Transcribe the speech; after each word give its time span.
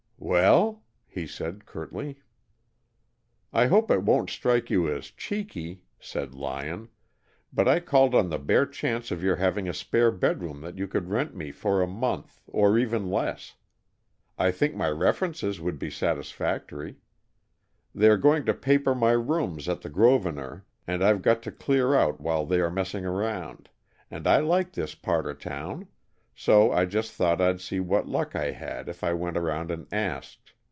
"Well?" 0.23 0.83
he 1.07 1.25
said 1.27 1.65
curtly. 1.65 2.19
"I 3.51 3.65
hope 3.65 3.89
it 3.89 4.03
won't 4.03 4.29
strike 4.29 4.69
you 4.69 4.87
as 4.89 5.07
cheeky," 5.07 5.81
said 5.99 6.35
Lyon, 6.35 6.89
"but 7.51 7.67
I 7.67 7.79
called 7.79 8.13
on 8.15 8.29
the 8.29 8.37
bare 8.39 8.65
chance 8.67 9.09
of 9.11 9.23
your 9.23 9.37
having 9.37 9.67
a 9.67 9.73
spare 9.73 10.11
bedroom 10.11 10.61
that 10.61 10.77
you 10.77 10.87
could 10.87 11.09
rent 11.09 11.35
me 11.35 11.51
for 11.51 11.81
a 11.81 11.87
month, 11.87 12.39
or 12.47 12.77
even 12.77 13.09
less. 13.09 13.55
I 14.37 14.51
think 14.51 14.73
my 14.75 14.89
references 14.89 15.59
would 15.59 15.79
be 15.79 15.89
satisfactory. 15.89 16.97
They 17.95 18.07
are 18.07 18.15
going 18.17 18.45
to 18.45 18.53
paper 18.53 18.93
my 18.95 19.11
rooms 19.11 19.67
at 19.67 19.81
the 19.81 19.89
Grosvenor, 19.89 20.65
and 20.87 21.03
I've 21.03 21.23
got 21.23 21.41
to 21.43 21.51
clear 21.51 21.95
out 21.95 22.21
while 22.21 22.45
they 22.45 22.59
are 22.61 22.71
messing 22.71 23.05
around, 23.07 23.69
and 24.11 24.25
I 24.27 24.37
like 24.37 24.73
this 24.73 24.93
part 24.95 25.25
of 25.25 25.39
town, 25.39 25.87
so 26.33 26.71
I 26.71 26.85
just 26.85 27.11
thought 27.11 27.41
I'd 27.41 27.61
see 27.61 27.79
what 27.81 28.07
luck 28.07 28.35
I 28.35 28.51
had 28.51 28.87
if 28.87 29.03
I 29.03 29.13
went 29.13 29.37
around 29.37 29.69
and 29.69 29.85
asked. 29.93 30.53